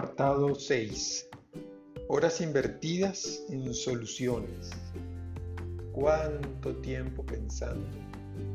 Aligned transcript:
Apartado 0.00 0.54
6. 0.54 1.28
Horas 2.08 2.40
invertidas 2.40 3.44
en 3.50 3.74
soluciones. 3.74 4.70
¿Cuánto 5.92 6.74
tiempo 6.76 7.22
pensando? 7.22 7.86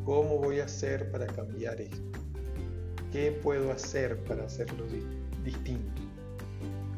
¿Cómo 0.05 0.39
voy 0.39 0.59
a 0.59 0.65
hacer 0.65 1.11
para 1.11 1.27
cambiar 1.27 1.79
esto? 1.79 2.19
¿Qué 3.11 3.29
puedo 3.43 3.71
hacer 3.71 4.17
para 4.23 4.45
hacerlo 4.45 4.87
distinto? 5.43 6.01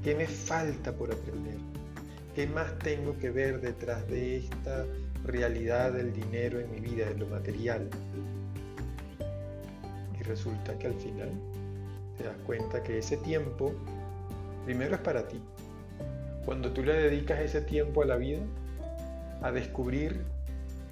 ¿Qué 0.02 0.16
me 0.16 0.28
falta 0.28 0.96
por 0.96 1.12
aprender? 1.12 1.58
¿Qué 2.34 2.48
más 2.48 2.80
tengo 2.80 3.18
que 3.18 3.32
ver 3.32 3.60
detrás 3.60 4.08
de 4.08 4.38
esta 4.38 4.86
realidad 5.26 5.92
del 5.92 6.14
dinero 6.14 6.62
en 6.62 6.72
mi 6.72 6.80
vida, 6.80 7.10
de 7.10 7.16
lo 7.16 7.28
material? 7.28 7.90
Y 10.18 10.24
resulta 10.24 10.80
que 10.80 10.88
al 10.88 10.96
final 10.96 11.32
te 12.18 12.24
das 12.24 12.38
cuenta 12.46 12.82
que 12.82 13.00
ese 13.00 13.18
tiempo 13.18 13.76
primero 14.68 14.96
es 14.96 15.02
para 15.02 15.26
ti. 15.30 15.40
Cuando 16.46 16.74
tú 16.74 16.84
le 16.84 16.92
dedicas 16.92 17.40
ese 17.40 17.62
tiempo 17.62 18.02
a 18.02 18.06
la 18.06 18.18
vida, 18.18 18.42
a 19.42 19.50
descubrir 19.50 20.26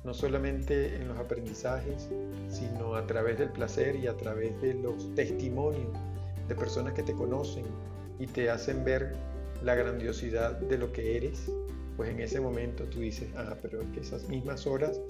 no 0.06 0.14
solamente 0.14 0.96
en 0.96 1.10
los 1.10 1.18
aprendizajes, 1.18 2.08
sino 2.48 2.96
a 2.96 3.06
través 3.06 3.38
del 3.38 3.50
placer 3.50 3.98
y 3.98 4.08
a 4.08 4.16
través 4.16 4.62
de 4.62 4.76
los 4.76 5.14
testimonios 5.14 5.90
de 6.48 6.56
personas 6.56 6.94
que 6.94 7.04
te 7.04 7.12
conocen 7.12 7.66
y 8.18 8.28
te 8.28 8.50
hacen 8.50 8.86
ver 8.86 9.12
la 9.62 9.76
grandiosidad 9.76 10.54
de 10.54 10.78
lo 10.78 10.94
que 10.94 11.18
eres, 11.18 11.52
pues 11.98 12.10
en 12.12 12.22
ese 12.22 12.40
momento 12.40 12.86
tú 12.86 13.02
dices, 13.02 13.28
ah, 13.36 13.58
pero 13.62 13.82
es 13.82 13.88
que 13.90 14.00
esas 14.00 14.30
mismas 14.30 14.66
horas 14.68 15.02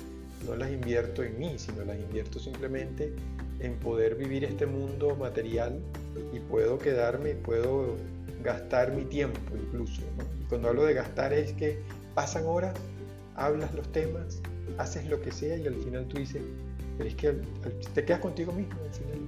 no 0.47 0.55
las 0.55 0.71
invierto 0.71 1.21
en 1.21 1.37
mí, 1.37 1.53
sino 1.59 1.85
las 1.85 1.99
invierto 1.99 2.39
simplemente 2.39 3.13
en 3.59 3.75
poder 3.75 4.15
vivir 4.15 4.43
este 4.43 4.65
mundo 4.65 5.15
material 5.15 5.79
y 6.33 6.39
puedo 6.39 6.77
quedarme, 6.77 7.35
puedo 7.35 7.95
gastar 8.43 8.93
mi 8.93 9.03
tiempo 9.05 9.39
incluso. 9.55 10.01
Y 10.39 10.43
cuando 10.45 10.69
hablo 10.69 10.85
de 10.85 10.93
gastar 10.93 11.33
es 11.33 11.53
que 11.53 11.79
pasan 12.13 12.45
horas, 12.45 12.73
hablas 13.35 13.73
los 13.73 13.91
temas, 13.91 14.41
haces 14.77 15.07
lo 15.09 15.21
que 15.21 15.31
sea 15.31 15.57
y 15.57 15.67
al 15.67 15.75
final 15.75 16.07
tú 16.07 16.17
dices, 16.17 16.41
pero 16.97 17.09
es 17.09 17.15
que 17.15 17.35
te 17.93 18.05
quedas 18.05 18.19
contigo 18.19 18.51
mismo, 18.51 18.75
al 18.83 18.93
final 18.93 19.19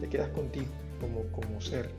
te 0.00 0.08
quedas 0.08 0.28
contigo 0.30 0.66
como, 1.00 1.24
como 1.32 1.60
ser. 1.60 1.90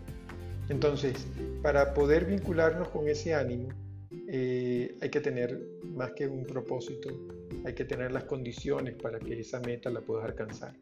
Entonces, 0.69 1.27
para 1.61 1.94
poder 1.94 2.25
vincularnos 2.25 2.88
con 2.89 3.07
ese 3.07 3.33
ánimo, 3.33 3.69
eh, 4.27 4.95
hay 5.02 5.09
que 5.09 5.19
tener 5.19 5.59
más 5.94 6.13
que 6.13 6.27
un 6.27 6.45
propósito, 6.45 7.09
hay 7.66 7.73
que 7.73 7.85
tener 7.85 8.11
las 8.11 8.23
condiciones 8.23 8.95
para 8.95 9.19
que 9.19 9.39
esa 9.39 9.59
meta 9.59 9.89
la 9.89 10.02
puedas 10.02 10.25
alcanzar. 10.25 10.73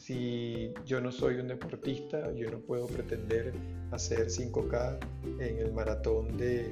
Si 0.00 0.72
yo 0.86 0.98
no 1.02 1.12
soy 1.12 1.36
un 1.36 1.48
deportista, 1.48 2.32
yo 2.32 2.50
no 2.50 2.58
puedo 2.60 2.86
pretender 2.86 3.52
hacer 3.90 4.28
5K 4.28 4.98
en 5.40 5.58
el 5.58 5.72
maratón 5.74 6.38
de, 6.38 6.70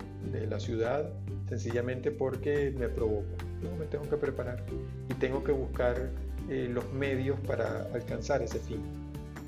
la 0.48 0.58
ciudad, 0.58 1.12
sencillamente 1.46 2.10
porque 2.10 2.74
me 2.78 2.88
provoca. 2.88 3.28
No, 3.62 3.76
me 3.76 3.84
tengo 3.84 4.08
que 4.08 4.16
preparar 4.16 4.64
y 5.10 5.14
tengo 5.14 5.44
que 5.44 5.52
buscar 5.52 6.10
eh, 6.48 6.70
los 6.72 6.90
medios 6.94 7.38
para 7.40 7.82
alcanzar 7.92 8.40
ese 8.40 8.60
fin. 8.60 8.80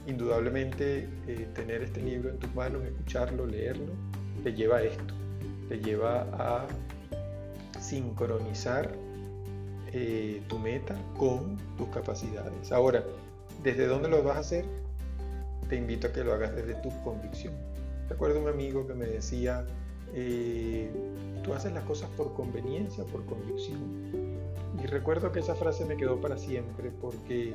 Indudablemente, 0.07 1.09
eh, 1.27 1.49
tener 1.55 1.83
este 1.83 2.03
libro 2.03 2.29
en 2.29 2.39
tus 2.39 2.55
manos, 2.55 2.85
escucharlo, 2.85 3.47
leerlo, 3.47 3.95
te 4.45 4.53
lleva 4.53 4.77
a 4.77 4.83
esto, 4.83 5.15
te 5.71 5.79
lleva 5.79 6.27
a 6.33 6.67
sincronizar 7.81 8.93
eh, 9.95 10.43
tu 10.49 10.59
meta 10.59 10.95
con 11.17 11.57
tus 11.79 11.89
capacidades. 11.89 12.73
Ahora, 12.73 13.03
¿Desde 13.63 13.87
dónde 13.87 14.09
lo 14.09 14.23
vas 14.23 14.37
a 14.37 14.41
hacer? 14.41 14.65
Te 15.69 15.77
invito 15.77 16.07
a 16.07 16.13
que 16.13 16.25
lo 16.25 16.33
hagas 16.33 16.57
desde 16.57 16.75
tu 16.77 16.89
convicción. 17.03 17.53
Recuerdo 18.09 18.41
un 18.41 18.49
amigo 18.49 18.87
que 18.87 18.95
me 18.95 19.05
decía, 19.05 19.67
eh, 20.15 20.91
tú 21.45 21.53
haces 21.53 21.73
las 21.73 21.85
cosas 21.85 22.09
por 22.17 22.33
conveniencia, 22.35 23.05
por 23.05 23.25
convicción. 23.27 23.79
Y 24.83 24.87
recuerdo 24.87 25.31
que 25.31 25.41
esa 25.41 25.55
frase 25.55 25.85
me 25.85 25.97
quedó 25.97 26.21
para 26.21 26.39
siempre 26.39 26.91
porque 27.03 27.53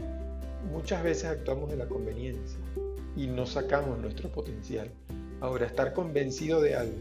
muchas 0.71 1.03
veces 1.03 1.25
actuamos 1.25 1.71
de 1.71 1.77
la 1.77 1.87
conveniencia 1.87 2.59
y 3.15 3.25
no 3.27 3.47
sacamos 3.47 3.97
nuestro 3.99 4.29
potencial. 4.29 4.91
Ahora, 5.41 5.65
estar 5.65 5.93
convencido 5.93 6.61
de 6.61 6.75
algo 6.75 6.93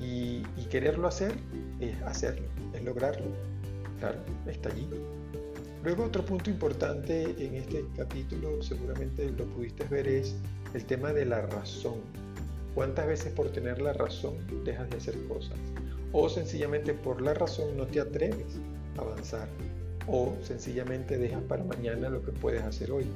y, 0.00 0.42
y 0.56 0.66
quererlo 0.68 1.06
hacer 1.06 1.32
es 1.80 2.00
hacerlo, 2.02 2.46
es 2.74 2.82
lograrlo. 2.82 3.26
Claro, 4.00 4.18
está 4.46 4.68
allí. 4.68 4.88
Luego 5.82 6.04
otro 6.04 6.24
punto 6.24 6.48
importante 6.48 7.22
en 7.44 7.56
este 7.56 7.84
capítulo, 7.96 8.62
seguramente 8.62 9.28
lo 9.30 9.44
pudiste 9.46 9.84
ver, 9.84 10.06
es 10.06 10.36
el 10.74 10.84
tema 10.84 11.12
de 11.12 11.26
la 11.26 11.42
razón. 11.46 11.96
¿Cuántas 12.72 13.08
veces 13.08 13.32
por 13.32 13.50
tener 13.50 13.82
la 13.82 13.92
razón 13.92 14.36
dejas 14.64 14.88
de 14.90 14.98
hacer 14.98 15.16
cosas? 15.26 15.58
O 16.12 16.28
sencillamente 16.28 16.94
por 16.94 17.20
la 17.20 17.34
razón 17.34 17.76
no 17.76 17.86
te 17.88 17.98
atreves 17.98 18.60
a 18.96 19.00
avanzar. 19.00 19.48
O 20.06 20.36
sencillamente 20.42 21.18
dejas 21.18 21.42
para 21.42 21.64
mañana 21.64 22.08
lo 22.08 22.22
que 22.22 22.30
puedes 22.30 22.62
hacer 22.62 22.92
hoy. 22.92 23.06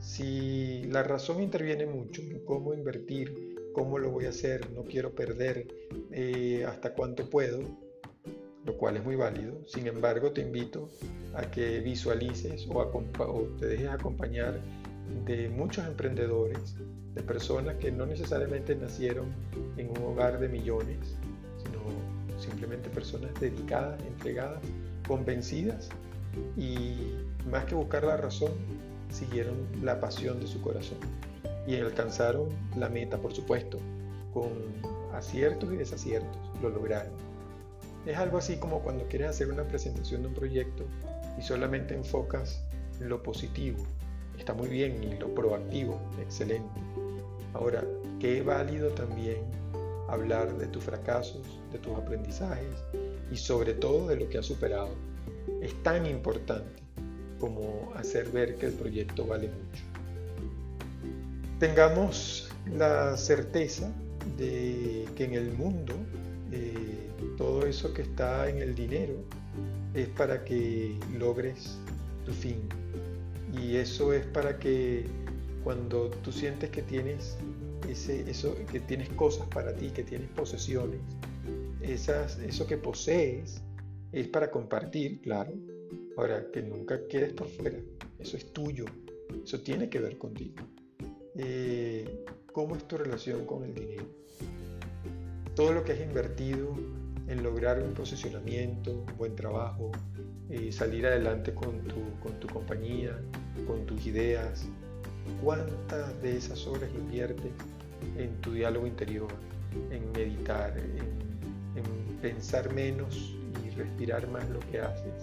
Si 0.00 0.82
la 0.90 1.04
razón 1.04 1.40
interviene 1.40 1.86
mucho 1.86 2.22
cómo 2.44 2.74
invertir, 2.74 3.70
cómo 3.72 3.98
lo 3.98 4.10
voy 4.10 4.26
a 4.26 4.30
hacer, 4.30 4.68
no 4.72 4.82
quiero 4.82 5.14
perder, 5.14 5.68
eh, 6.10 6.64
hasta 6.66 6.92
cuánto 6.94 7.30
puedo, 7.30 7.60
lo 8.64 8.76
cual 8.76 8.96
es 8.96 9.04
muy 9.04 9.16
válido. 9.16 9.54
Sin 9.66 9.86
embargo, 9.86 10.32
te 10.32 10.40
invito 10.40 10.88
a 11.34 11.42
que 11.50 11.80
visualices 11.80 12.66
o, 12.70 12.84
te 13.58 13.66
dejes 13.66 13.88
acompañar 13.88 14.60
de 15.26 15.48
muchos 15.48 15.86
emprendedores, 15.86 16.76
de 17.14 17.22
personas 17.22 17.76
que 17.76 17.92
no 17.92 18.06
necesariamente 18.06 18.74
nacieron 18.74 19.26
en 19.76 19.90
un 19.90 20.02
hogar 20.02 20.40
de 20.40 20.48
millones, 20.48 21.16
sino 21.62 22.40
simplemente 22.40 22.88
personas 22.90 23.30
dedicadas, 23.38 24.00
entregadas, 24.02 24.60
convencidas 25.06 25.90
y 26.56 27.12
más 27.48 27.64
que 27.66 27.74
buscar 27.74 28.04
la 28.04 28.16
razón, 28.16 28.52
siguieron 29.10 29.54
la 29.82 30.00
pasión 30.00 30.40
de 30.40 30.46
su 30.46 30.60
corazón 30.60 30.98
y 31.66 31.76
alcanzaron 31.76 32.48
la 32.76 32.88
meta, 32.88 33.18
por 33.18 33.32
supuesto, 33.32 33.78
con 34.32 34.50
aciertos 35.12 35.72
y 35.72 35.76
desaciertos, 35.76 36.36
lo 36.60 36.70
lograron. 36.70 37.33
Es 38.06 38.18
algo 38.18 38.38
así 38.38 38.56
como 38.56 38.80
cuando 38.80 39.06
quieres 39.08 39.30
hacer 39.30 39.50
una 39.50 39.66
presentación 39.66 40.22
de 40.22 40.28
un 40.28 40.34
proyecto 40.34 40.84
y 41.38 41.42
solamente 41.42 41.94
enfocas 41.94 42.62
lo 43.00 43.22
positivo. 43.22 43.82
Está 44.38 44.52
muy 44.52 44.68
bien 44.68 45.18
lo 45.18 45.34
proactivo, 45.34 46.00
excelente. 46.20 46.80
Ahora, 47.54 47.84
qué 48.20 48.42
válido 48.42 48.90
también 48.90 49.38
hablar 50.08 50.56
de 50.58 50.66
tus 50.66 50.84
fracasos, 50.84 51.60
de 51.72 51.78
tus 51.78 51.94
aprendizajes 51.94 52.82
y 53.32 53.36
sobre 53.36 53.74
todo 53.74 54.08
de 54.08 54.16
lo 54.16 54.28
que 54.28 54.38
has 54.38 54.46
superado. 54.46 54.90
Es 55.62 55.74
tan 55.82 56.06
importante 56.06 56.82
como 57.38 57.92
hacer 57.96 58.28
ver 58.30 58.56
que 58.56 58.66
el 58.66 58.72
proyecto 58.72 59.26
vale 59.26 59.48
mucho. 59.48 59.82
Tengamos 61.58 62.50
la 62.70 63.16
certeza 63.16 63.90
de 64.36 65.06
que 65.16 65.24
en 65.24 65.34
el 65.34 65.52
mundo 65.52 65.94
eh, 66.52 67.08
todo 67.36 67.66
eso 67.66 67.92
que 67.92 68.02
está 68.02 68.48
en 68.48 68.58
el 68.58 68.74
dinero 68.74 69.14
es 69.94 70.08
para 70.08 70.44
que 70.44 70.98
logres 71.18 71.78
tu 72.24 72.32
fin. 72.32 72.60
Y 73.52 73.76
eso 73.76 74.12
es 74.12 74.26
para 74.26 74.58
que 74.58 75.06
cuando 75.62 76.10
tú 76.10 76.32
sientes 76.32 76.70
que 76.70 76.82
tienes 76.82 77.36
eso, 77.88 78.54
que 78.70 78.80
tienes 78.80 79.08
cosas 79.10 79.46
para 79.48 79.74
ti, 79.74 79.90
que 79.90 80.02
tienes 80.02 80.28
posesiones, 80.30 81.00
esas, 81.80 82.38
eso 82.38 82.66
que 82.66 82.76
posees 82.76 83.62
es 84.12 84.28
para 84.28 84.50
compartir, 84.50 85.20
claro. 85.20 85.52
Ahora, 86.16 86.50
que 86.52 86.62
nunca 86.62 87.06
quedes 87.08 87.32
por 87.32 87.48
fuera, 87.48 87.78
eso 88.18 88.36
es 88.36 88.52
tuyo, 88.52 88.84
eso 89.42 89.60
tiene 89.60 89.88
que 89.88 89.98
ver 89.98 90.16
contigo. 90.16 90.54
Eh, 91.36 92.24
¿Cómo 92.52 92.76
es 92.76 92.86
tu 92.86 92.96
relación 92.96 93.44
con 93.44 93.64
el 93.64 93.74
dinero? 93.74 94.06
Todo 95.54 95.72
lo 95.72 95.84
que 95.84 95.92
has 95.92 96.00
invertido 96.00 96.74
en 97.28 97.42
lograr 97.44 97.80
un 97.80 97.94
posicionamiento, 97.94 98.90
un 98.90 99.16
buen 99.16 99.36
trabajo, 99.36 99.92
eh, 100.50 100.72
salir 100.72 101.06
adelante 101.06 101.54
con 101.54 101.80
tu, 101.82 101.94
con 102.20 102.40
tu 102.40 102.48
compañía, 102.48 103.16
con 103.66 103.86
tus 103.86 104.04
ideas. 104.04 104.66
¿Cuántas 105.42 106.20
de 106.22 106.36
esas 106.36 106.66
horas 106.66 106.90
inviertes 106.92 107.52
en 108.18 108.34
tu 108.40 108.52
diálogo 108.52 108.86
interior, 108.86 109.28
en 109.90 110.10
meditar, 110.12 110.76
en, 110.76 110.98
en 111.78 112.16
pensar 112.20 112.72
menos 112.74 113.34
y 113.64 113.70
respirar 113.70 114.28
más 114.28 114.48
lo 114.50 114.58
que 114.72 114.80
haces? 114.80 115.14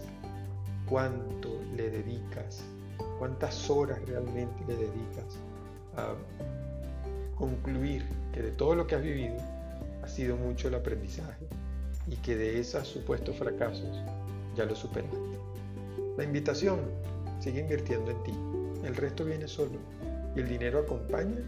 ¿Cuánto 0.88 1.60
le 1.75 1.89
dedicas? 1.89 2.63
¿Cuántas 3.19 3.69
horas 3.69 4.00
realmente 4.07 4.63
le 4.66 4.75
dedicas 4.75 5.38
a 5.98 6.16
concluir 7.36 8.06
que 8.33 8.42
de 8.42 8.51
todo 8.51 8.75
lo 8.75 8.88
que 8.88 8.95
has 8.95 9.04
vivido 9.04 9.36
ha 10.03 10.07
sido 10.07 10.36
mucho 10.36 10.68
el 10.68 10.75
aprendizaje 10.75 11.48
y 12.07 12.15
que 12.18 12.36
de 12.36 12.59
esos 12.59 12.88
supuestos 12.88 13.36
fracasos 13.36 13.98
ya 14.56 14.65
lo 14.65 14.75
superaste. 14.75 15.18
La 16.18 16.24
invitación, 16.24 16.80
sigue 17.39 17.62
invirtiendo 17.62 18.12
en 18.12 18.24
ti. 18.24 18.33
El 18.86 18.95
resto 18.95 19.25
viene 19.25 19.48
solo 19.48 19.80
y 20.36 20.39
el 20.39 20.50
dinero 20.50 20.80
acompaña 20.80 21.42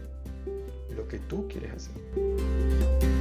lo 0.94 1.06
que 1.08 1.18
tú 1.20 1.48
quieres 1.48 1.72
hacer. 1.72 3.13